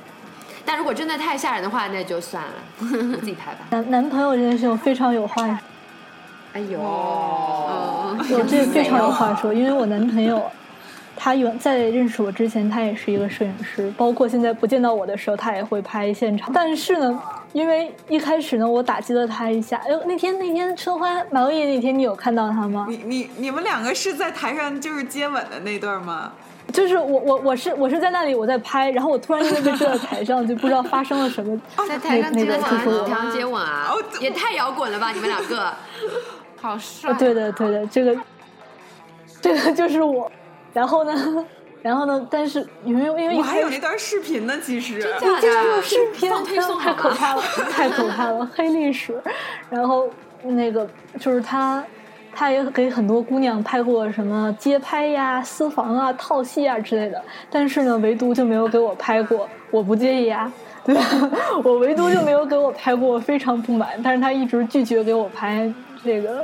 [0.65, 2.51] 但如果真的太吓人的话，那就算了，
[3.19, 3.59] 自己拍吧。
[3.69, 5.43] 男男朋友这件事情非常有话。
[6.53, 8.17] 哎呦，我
[8.49, 10.41] 这非常有话说，因为我男朋友。
[11.19, 16.51] 他有在认识我之前，他也是一个摄影师，包括现在不见到我的时候，他也会拍现场。
[16.53, 17.19] 但是呢，
[17.53, 19.77] 因为一开始呢，我打击了他一下。
[19.77, 22.85] 哎呦，那天那天春花马路野那天，你有看到他吗？
[22.89, 26.31] 你你你们两个是在台上就是接吻的那段吗？
[26.73, 31.59] 就是我我我是我是在那里我在拍，然后我突然间被追到台上，就不知道发生了什么。
[31.87, 33.93] 在台上接吻，台上接吻啊！
[34.19, 35.73] 也太摇滚了吧，你们两个，
[36.61, 37.13] 好帅！
[37.13, 38.17] 对的对的，这个
[39.41, 40.29] 这个就是我。
[40.73, 41.45] 然后呢？
[41.87, 42.27] 然后呢？
[42.29, 49.17] 但是因为因为我还有那段视频呢，其实真的这视频推送太可怕了，太可怕了，黑历史。
[49.69, 50.09] 然后
[50.43, 50.85] 那个
[51.17, 51.81] 就是他，
[52.35, 59.47] 他也给很多姑娘拍过什么街拍呀、私房啊、套戏啊之类的，但是呢，唯独就没有给我拍过。
[59.71, 60.51] 我不介意啊，
[60.83, 61.01] 对吧？
[61.63, 63.89] 我唯独就没有给我拍过，我非常不满。
[64.03, 65.73] 但是他一直拒绝给我拍
[66.03, 66.43] 这个。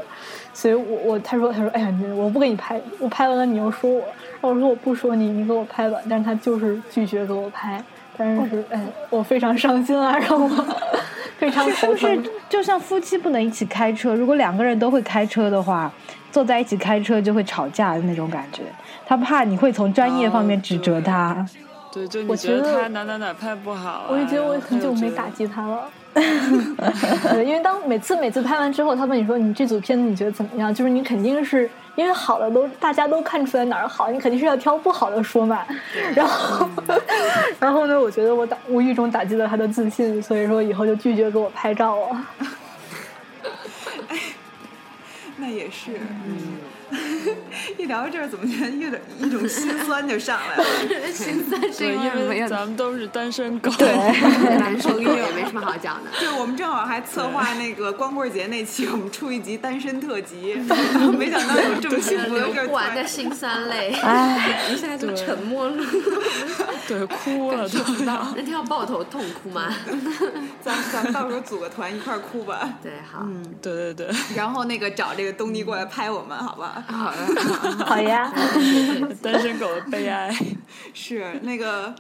[0.54, 4.04] 所以我我他说他说哎呀你我不给你拍我拍完了你又说我
[4.42, 7.84] 我说我不说你你给我拍吧但是他就是拒绝给我拍
[8.16, 10.66] 但是哎我非常伤心啊让我
[11.38, 12.22] 非常是不是。
[12.48, 15.92] 就像夫妻不能一起开车如果两个人都会开车的话
[16.32, 18.62] 坐在一起开车就会吵架的那种感觉
[19.06, 21.46] 他怕你会从专业方面指责他。
[21.92, 25.88] 对就你觉得他哪哪哪拍不好我已经我很久没打击他了。
[26.13, 30.73] 对，因为当每次每次拍完之后，他问你说你这组片子你觉得怎么样？
[30.73, 35.65] 就是你肯定是因为好的都大家都看出来哪儿好，你肯定是要挑不好的说嘛。
[36.15, 36.69] 然后，
[37.60, 37.99] 然后呢？
[37.99, 42.26] 我觉得我打无意中打击了他的自信，所以说以后就拒绝给我拍照了。
[45.38, 45.91] 那也是，
[46.28, 46.72] 嗯。
[47.78, 50.63] 一聊到这儿，怎么觉得一种一种心酸就上来了？
[51.12, 53.72] 心酸是对，因为咱们都是单身狗。
[53.80, 56.10] 单身狗也没什么好讲的。
[56.19, 65.84] 对，我们正好还策划那个光棍节那期，我们出一集单身特辑， 然后没想到有这么幸福的事儿流不完的辛酸泪，哎，一下就沉默了。
[66.88, 68.28] 对，哭了都要。
[68.36, 69.74] 那天要抱头痛哭吗？
[70.63, 72.69] 咱咱们到时候组个团一块儿哭吧。
[72.82, 76.83] 对，好，嗯对对对，然后那个找这个东尼过来拍我们，好吧？
[76.88, 78.32] 好呀，
[79.22, 80.34] 单身狗的悲哀。
[80.93, 81.93] 是那个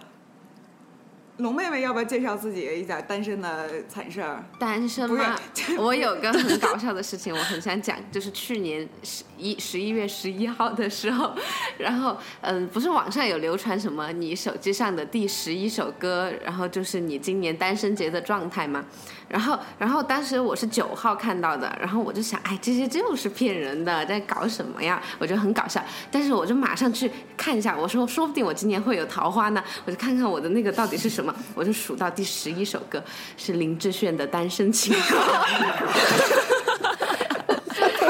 [1.37, 4.43] 龙妹妹，要不要介绍自己一点单身的惨事儿？
[4.59, 5.35] 单身不是吗？
[5.79, 11.33] 我有个很搞笑的事情，我很想讲，就是去年十一十一月十一号的时候，
[11.79, 18.85] 然后嗯，不是网上有流传什么你手机上的第十一首歌，然后就是你今年单身节的状态吗？
[19.33, 25.01] 然后，然后当时我是九号看到的，然后我就想，哎，这些就是骗人的，在搞什么呀？
[25.17, 33.03] 我觉得很搞笑，但是我就马上去看一下，我说说不定我今年会有桃花呢，我就看看我的那个到底是什么，我就数到第十一首歌
[33.35, 34.99] 是林志炫的《单身情歌》，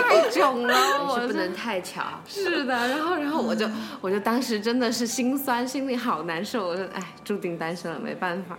[0.01, 0.75] 太囧了，
[1.07, 2.03] 我不真能太巧。
[2.27, 3.65] 是的，然后然后我就
[4.01, 8.57] 我就当时真的是心酸，心里好难受，我说哎，注定单身了，没办法，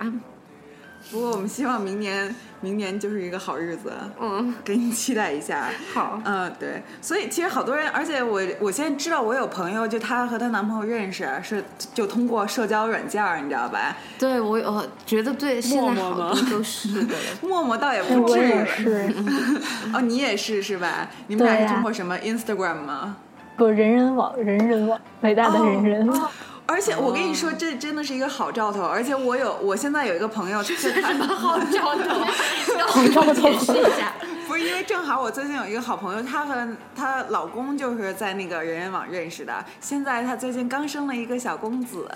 [1.14, 5.68] 不过我们希望明年明年就是一个好日子，嗯，给你期待一下。
[5.94, 11.62] 好，嗯，对，所以其实好多人，而且我我现在知道我有朋友，就她和她男朋友认识是
[11.94, 13.96] 就通过社交软件儿，你知道吧？
[14.18, 17.14] 对我我觉得对，现在好陌陌吗多都是的，
[17.46, 19.14] 陌陌倒也不至于也是，
[19.94, 21.08] 哦，你也是是吧？
[21.28, 23.18] 你们俩是通过什么 Instagram 吗？
[23.56, 26.28] 不人人网，人人网，伟大的人人网。
[26.74, 28.82] 而且我跟你说，这真的是一个好兆头。
[28.82, 32.24] 而且我有，我现在有一个朋友，什么好兆头，
[32.88, 34.12] 好兆头解释一下。
[34.48, 39.64] 不是因为正好我最近有一个好朋友，她和她老公就是在那个人人网认识的。
[39.80, 42.10] 现在她最近刚生了一个小公子，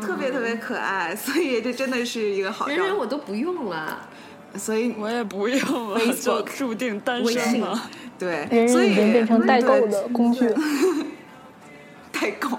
[0.00, 2.76] 特别特别可爱，所以这真的是一个好兆头。
[2.78, 4.08] 人人我都不用了，
[4.56, 7.78] 所以我也不用了，就注定单身了。
[8.18, 10.58] 对，人所以人已经变成代购的工具了。
[12.10, 12.57] 代购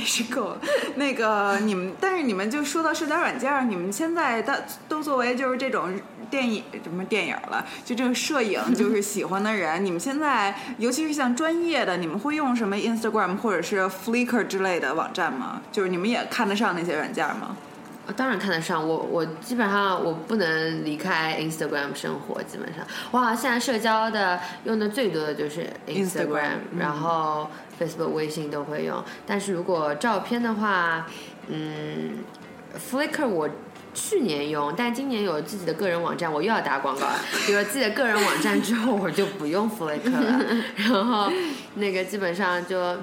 [0.00, 0.60] 也是够了。
[0.96, 4.52] 那个你们，但是你们就说到社交软件，你们现在都
[4.88, 5.92] 都作为就是这种
[6.30, 15.60] 电影什么电影了，就这个摄影就是喜欢的人，你们现在尤其是像专业的，你们会用什么 Instagram 或者是 Flickr 之类的网站吗？
[15.70, 17.56] 就是你们也看得上那些软件吗？
[18.12, 18.96] 当然看得上我。
[18.96, 29.02] 我基本上我不能离开 Instagram 生活，基本上哇，现在社交的用的最多的就是嗯然后 Facebook、微信都会用。
[29.26, 31.06] 但是如果照片的话，
[31.48, 32.18] 嗯
[32.90, 33.48] ，Flickr 我。
[33.92, 37.18] 去年用，但今年有自己的个人网站，我又要打广告了。
[37.48, 40.40] 有了自己的个人网站之后，我就不用 Flickr 了。
[40.76, 41.28] 然后
[41.74, 42.96] 那个基本上就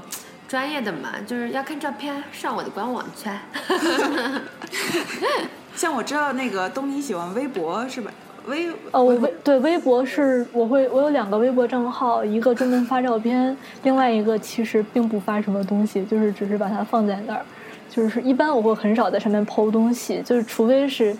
[0.47, 3.29] 专业的嘛，就是要看照片，上我的官网去。
[5.75, 8.09] 像我知道那个东尼喜欢微博是吧？
[8.47, 17.41] 微哦，我微对微博是我会我有两个微博账号，一个专门发照片，另外一个其实并不发什么东西，就是只是把它放在那儿。
[17.89, 21.15] 就是一般我会很少在上面抛东西，就是除非是，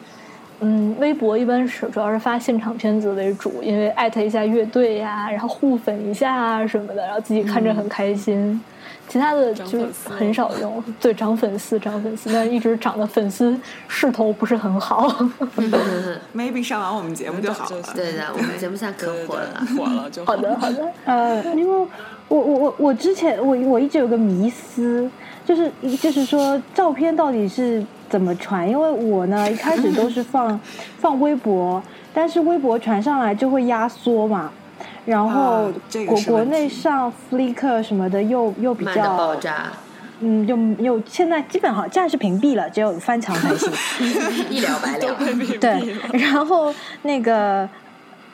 [0.61, 8.59] 嗯，微博一般是主要是发现场片子为主，因为艾特一下乐队呀、然后互粉一下啊什么的，然后自己看着很开心。
[9.07, 15.07] 其他的就很少用， 对，涨粉丝，涨粉丝，但是一直涨的粉丝势头不是很好。
[16.35, 17.81] maybe 上完我们节目就好了。
[17.95, 19.65] 对的，我们节目现在可火了。
[19.77, 20.91] 火了就好的，好的。
[21.05, 21.87] 呃，因为
[22.27, 25.09] 我我我我之前我我一直有个迷思，
[25.45, 28.69] 就是就是说照片到底是怎么传？
[28.69, 30.59] 因为我呢一开始都是放
[30.97, 31.81] 放微博，
[32.13, 34.51] 但是微博传上来就会压缩嘛，
[35.07, 39.71] 然后啊这个国国内上 Flickr 什么的又又比较爆较炸，
[40.19, 43.71] 嗯，又又现在基本好暂时屏蔽了，只有翻墙才行。
[44.51, 45.15] 一了百了。
[45.61, 47.67] 对。，然后那个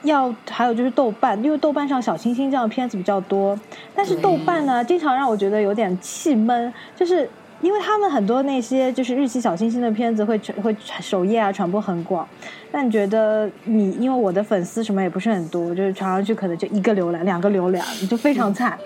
[0.02, 3.58] 要还有就是豆瓣，因为豆瓣上小清新这样的片子比较多，
[3.96, 7.30] 但是豆瓣呢，经常让我觉得有点气闷，就是。
[7.64, 12.28] 因为他们很多那些就是日系小清新的片子会传会首页啊传播很广，
[12.70, 18.78] 但你觉得你因为我的粉丝什么也不是很多，就是传上去可能就一个浏览两个浏览，你就非常惨。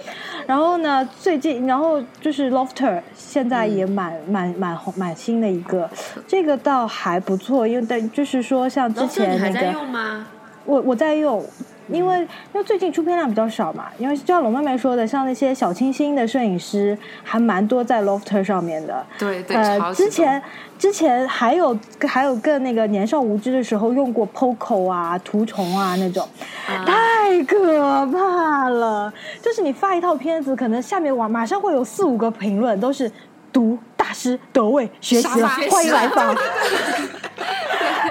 [0.46, 5.90] 然后呢，最近然后就是 Lofter 现在也蛮、蛮蛮红蛮新的一个，
[6.28, 10.28] 这个倒还不错，因为但就是说像之，前那你还在个用吗？
[10.66, 11.44] 我我在用，
[11.89, 19.06] 因为因为最近出片量比较少嘛，因为就像龙妹妹说的，像那些小清新的摄影师还蛮多在 Lofter 上面的。
[19.17, 20.41] 对对，呃，之前
[20.78, 26.28] 之前还有还有更那个年少无知的时候用过 Poco 啊、图虫啊那种，
[26.65, 29.13] 太太可怕了！
[29.41, 33.12] 就是你发一套片子，可能下面网马上会有四五个评论，都是
[33.52, 36.36] 读大师得位学习了，欢迎来访。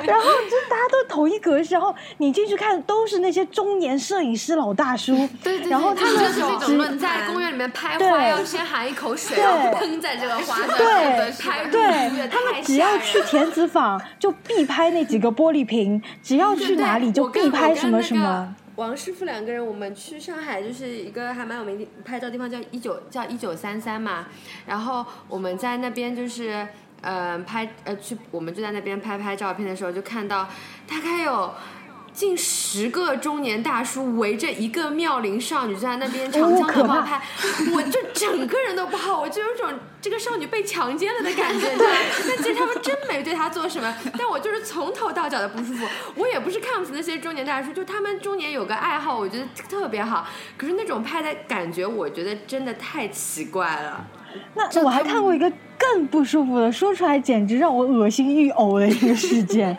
[0.06, 18.54] 然后就大家都同一格式，然后你进去看都是那些中年摄影师老大叔， 对对，然后他们就是那种论在公园里面拍花要先含一口水，然后喷在这个花上，对拍对，他们只要去田子坊就必拍那几个玻璃瓶，只要去哪里就必拍什么什么。
[18.76, 24.26] 王师傅两个人，我们去上海就是一个还蛮有名的拍照地方，叫一九叫一九三三嘛，
[24.66, 26.66] 然后我们在那边就是。
[27.02, 30.48] 嗯，拍呃去，我们就在那边拍拍照片的时候，就看到
[30.88, 31.54] 大概有
[32.12, 37.20] 近十个中年大叔围着一个妙龄少女就在那边长枪短炮拍，
[37.74, 39.70] 我就整个人都不好，我就有种
[40.00, 41.76] 这个少女被强奸了的感觉。
[41.76, 41.86] 对，
[42.26, 45.86] 但其实他们真没对她做什么， 但我就是从头到脚的不舒服。
[46.14, 50.26] 我也不是看不起那些中年大叔，就他们中年有个爱好，我觉得特别好。
[50.56, 54.06] 可是那种拍的感觉，我觉得真的太奇怪了。
[54.54, 55.52] 那我还看过一个
[55.94, 59.76] 更不舒服了，说出来简直让我恶心欲呕的一个事件，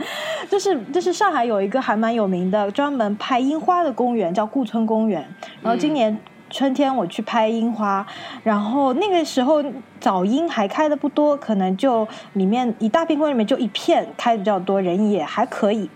[0.49, 5.27] 就是就是上海有一个还蛮有名的专门拍樱花的公园，叫顾村公园。
[5.61, 6.17] 然后今年
[6.49, 8.05] 春天我去拍樱花，
[8.43, 9.63] 然后那个时候
[9.99, 15.89] 早樱还开的不多，可能就里面一大片公园里面就一片开的比较多，人也还可以。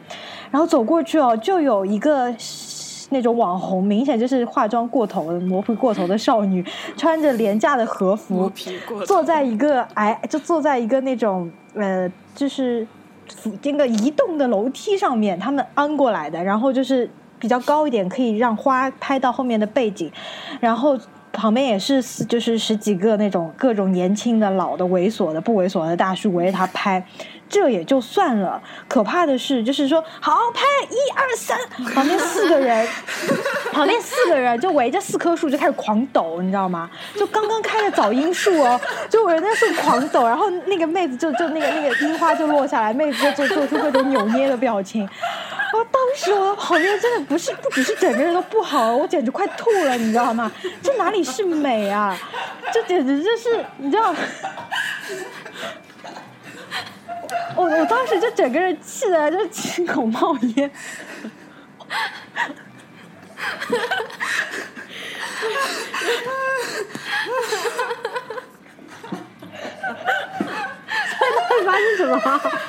[0.49, 2.33] 然后走过去哦，就有一个。
[3.11, 6.65] 那种网红，明显就是化妆过头、磨皮过头的少女，
[6.97, 8.51] 穿着廉价的和服，
[9.05, 12.85] 坐在一个矮，就坐在一个那种呃，就是
[13.63, 20.11] 那个移动的楼梯上面，他们安过来的，然后就是比较高一点，可以让花拍到后面的背景，
[20.59, 20.97] 然后
[21.31, 27.05] 旁边也是就是十几个那种各种年轻的、老的、猥琐的、不猥琐的大叔围着他拍。
[27.51, 31.59] 这也就算了，可怕的是，就是说，好拍一二三，
[31.93, 32.87] 旁边四个人，
[33.73, 36.89] 旁边四个人就围着四棵树就开始狂抖，你知道吗？
[37.17, 38.79] 就刚刚开的早樱树哦，
[39.09, 45.07] 就围着树狂抖，然后那个妹子就就那个那个樱花就落下来，妹子就做出各种扭捏的表情。
[45.73, 50.49] 我当时我的旁边真的不是不只是整个人都不好，我简直快吐了，你知道吗？
[50.81, 52.17] 这哪里是美啊？
[52.73, 54.15] 这简直就是你知道。
[57.55, 60.71] 我我当时就整个人气的就亲口冒烟，
[69.99, 70.47] 会
[71.63, 72.17] 发生什么？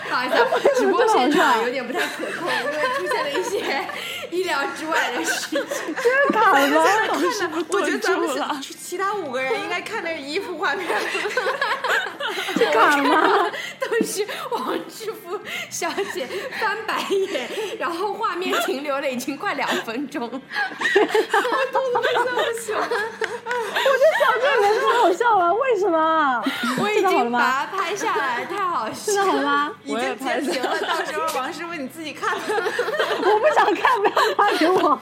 [0.09, 3.85] 不好意思， 直播现场有点不太可控，因为出现了一些
[4.31, 5.95] 意料之外的事情。
[6.03, 6.85] 这卡了吗？
[7.69, 8.29] 我觉得咱们
[8.63, 10.87] 其他五个人应该看那衣服画面。
[12.57, 13.51] 这卡了吗？
[13.81, 15.39] 都是王志夫
[15.71, 16.27] 小姐
[16.61, 20.23] 翻白眼，然后画面停留了已经快两分钟。
[20.23, 20.43] 我肚子
[22.15, 22.31] 在
[22.61, 22.83] 笑，我
[23.99, 26.43] 就想这个太好笑了，为什么？
[26.81, 29.73] 我已经把它拍下来，太好笑了，好吗？
[29.85, 32.35] 已经截屏了，到时候王师傅你自己看。
[32.39, 34.79] 我不想看，不要发给我。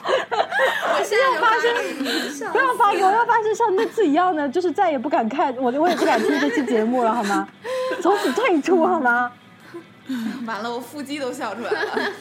[0.92, 7.48] 我现在发生，不要发给我，要发生像那次一样的，就是再也不敢看，我我也不敢听这期节目了，好吗？
[8.02, 9.30] 从此退出，好吗？
[10.46, 12.12] 完了，我腹肌都笑出来了。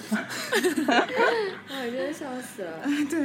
[1.70, 2.72] 我 真的笑死了。
[3.10, 3.20] 对，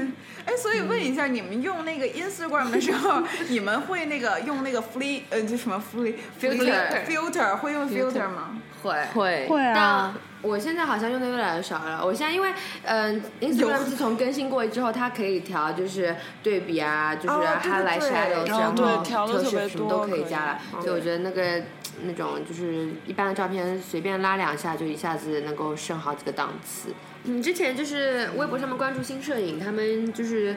[0.47, 8.59] 哎，所以问一下，你们用那个 Instagram 的时候，你们会那个用那个 Free 呃，就什么 Free Filter Filter 会用 Filter 吗？
[8.83, 10.15] 会会会啊。
[10.43, 12.05] 我现在好像用的越来越少了。
[12.05, 12.53] 我现在因为
[12.83, 20.59] 嗯，Instagram 自从更新过之后，它可以调就是对比啊，就是 highlight shadow，然后特写什么都可以加了。
[20.83, 21.63] 所以我觉得那个
[22.07, 26.95] 那种就是一般的照片，随便拉两下就一下子能够升好几个档次。
[27.25, 30.57] 嗯，之前就是微博上面关注新摄影，他们就是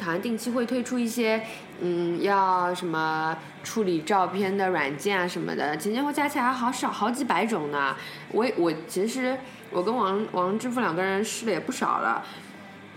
[0.00, 1.42] 好像定期会推出一些
[1.80, 3.36] 嗯要什么。
[3.62, 7.94] 处理照片的软件啊什么的，前前后加起来好少好几百种呢。
[8.32, 9.36] 我我其实
[9.70, 12.24] 我跟王王志富两个人试了也不少了，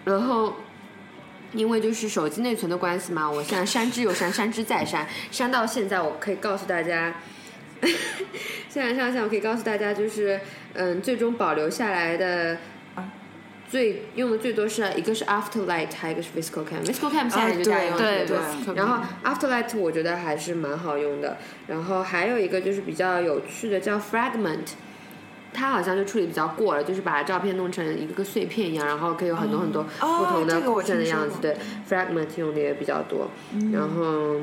[0.05, 0.53] 然后
[1.51, 7.13] 因为就是手机内存的关系嘛，我现在删之又删，删之再删，删到现在我可以告诉大家，
[8.69, 10.39] 现在上线我可以告诉大家就是
[10.73, 12.57] 嗯，最终保留下来的。
[13.69, 18.75] 最用的最多是一个是 Afterlight，还有一个是 Visco Cam，Visco Cam 现在就大家用的对对。
[18.75, 24.73] 然后 Afterlight 我觉得还是蛮好用的，然后还有一个就是比较有趣的叫 Fragment，
[25.53, 31.37] 它好像就处理比较过了，就是把照片弄成一个个碎片一样，然后可以有很多很多不同的构成的样子。
[31.41, 31.57] 对
[31.89, 33.31] ，Fragment 用的也比较多，
[33.71, 34.35] 然后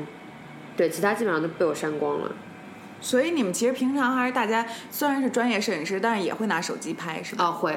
[0.75, 2.29] 对其他基本上都被我删光了。
[3.01, 7.45] 所以你们其实平常还是大家虽然是专业摄影师，但是也会拿手机拍，是吧？
[7.45, 7.75] 啊，会。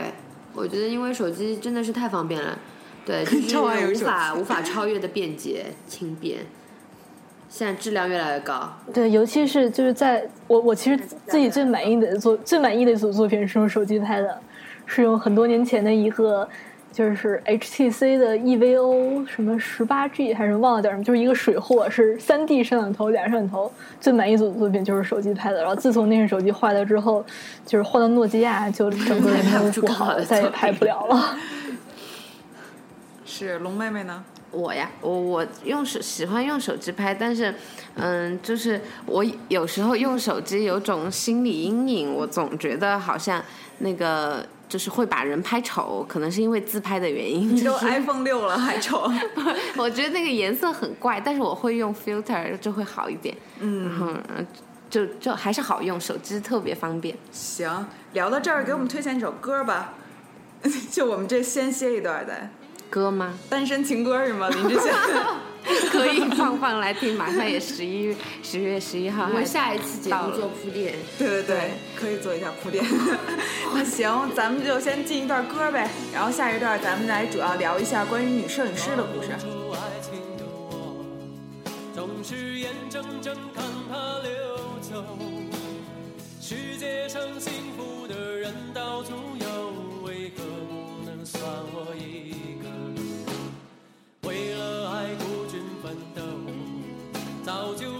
[0.54, 2.56] 我觉得，因为手机真的是太方便了，
[3.04, 6.46] 对， 就是无法 无法超越的便捷轻便，
[7.48, 8.72] 现在质量越来越高。
[8.92, 14.40] 对，尤其是就是在我我其实自己最满意的作最满意的一组作品是用手机拍的，
[14.86, 16.48] 是用很多年前的一个
[16.94, 23.70] 就是 HTC 的 EVO 什么十八 G 还是忘了叫什么，就是一个水货，是三 D 摄像头俩摄像头，
[24.00, 25.58] 最满意组的作品就是手机拍的。
[25.58, 27.26] 然后自从那个手机坏了之后，
[27.66, 31.36] 就是换到诺基亚，就整个人 拍不都不好了，出好的再也拍不了了。
[33.26, 34.22] 是龙妹妹呢？
[34.52, 37.52] 我呀，我我用手喜欢用手机拍，但是，
[37.96, 43.42] 嗯，就是我有时候用手机有种心理阴影，我总觉得好像
[43.78, 47.54] 那个就是会把人拍丑，可能是因为自拍的原因。
[47.54, 49.10] 你都 iPhone 六了 还丑？
[49.76, 53.36] 我觉得那个颜色很怪，但是我会用 filter 就会好一点。
[53.60, 54.06] 嗯，然后
[54.36, 54.46] 嗯
[54.90, 57.16] 就就还是好用，手机特别方便。
[57.32, 59.92] 行，聊到这儿，给我们推荐一首歌吧。
[60.90, 62.48] 就我们这先歇一段的
[62.88, 63.34] 歌吗？
[63.50, 64.48] 单身情歌是吗？
[64.48, 64.92] 林志炫。
[65.90, 70.94] 可以放放来听，马上也十一十月十一号，为下一期节目做铺垫。
[71.18, 72.84] 对对对，可以做一下铺垫。
[73.74, 79.30] 那行，咱们就先进一段歌呗，然后下一段咱们来主要聊一下关于女摄影师的故事。
[79.32, 81.04] 爱情的我，
[81.94, 84.30] 总是眼睁睁看它流
[84.80, 85.04] 走。
[86.40, 89.46] 世界上幸福的人到处有，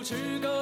[0.05, 0.54] 早就